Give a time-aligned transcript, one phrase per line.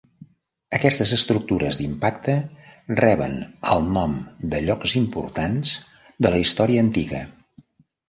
[0.77, 2.35] Aquestes estructures d'impacte
[3.01, 3.37] reben
[3.77, 4.19] el nom
[4.57, 5.79] de llocs importants
[6.25, 7.27] de la història antiga.